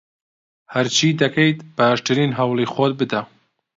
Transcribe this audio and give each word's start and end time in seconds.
هەرچی 0.73 1.17
دەکەیت، 1.21 1.59
باشترین 1.77 2.31
هەوڵی 2.39 2.71
خۆت 2.73 2.91
بدە. 2.99 3.21